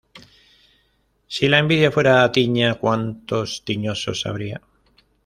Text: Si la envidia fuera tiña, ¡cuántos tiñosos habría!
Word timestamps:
Si 1.27 1.47
la 1.47 1.59
envidia 1.59 1.91
fuera 1.91 2.31
tiña, 2.31 2.73
¡cuántos 2.73 3.63
tiñosos 3.63 4.25
habría! 4.25 4.59